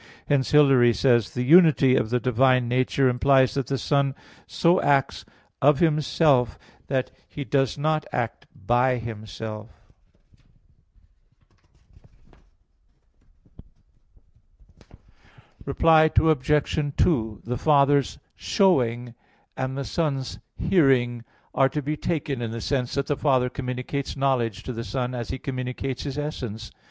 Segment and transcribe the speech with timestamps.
[0.25, 1.29] Hence, Hilary says (De Trin.
[1.31, 4.15] ix), "The unity of the divine nature implies that the Son
[4.47, 5.25] so acts
[5.61, 9.69] of Himself [per se], that He does not act by Himself
[14.89, 14.95] [a se]."
[15.65, 16.93] Reply Obj.
[16.97, 19.13] 2: The Father's "showing"
[19.55, 21.23] and the Son's "hearing"
[21.53, 25.13] are to be taken in the sense that the Father communicates knowledge to the Son,
[25.13, 26.71] as He communicates His essence.